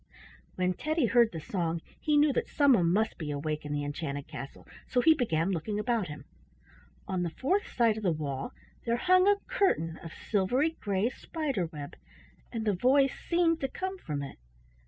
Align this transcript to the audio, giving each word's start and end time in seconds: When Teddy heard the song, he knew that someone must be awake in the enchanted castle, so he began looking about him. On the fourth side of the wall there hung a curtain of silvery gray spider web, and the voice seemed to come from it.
When 0.55 0.73
Teddy 0.73 1.05
heard 1.05 1.31
the 1.31 1.39
song, 1.39 1.79
he 1.99 2.17
knew 2.17 2.33
that 2.33 2.47
someone 2.47 2.91
must 2.91 3.19
be 3.19 3.29
awake 3.29 3.65
in 3.65 3.71
the 3.71 3.83
enchanted 3.83 4.27
castle, 4.27 4.67
so 4.87 4.99
he 4.99 5.13
began 5.13 5.51
looking 5.51 5.77
about 5.77 6.07
him. 6.07 6.25
On 7.07 7.21
the 7.21 7.29
fourth 7.29 7.67
side 7.67 7.97
of 7.97 8.03
the 8.03 8.11
wall 8.11 8.51
there 8.83 8.97
hung 8.97 9.27
a 9.27 9.35
curtain 9.45 9.99
of 10.01 10.11
silvery 10.11 10.71
gray 10.79 11.09
spider 11.11 11.67
web, 11.67 11.95
and 12.51 12.65
the 12.65 12.73
voice 12.73 13.13
seemed 13.13 13.59
to 13.61 13.67
come 13.67 13.99
from 13.99 14.23
it. 14.23 14.39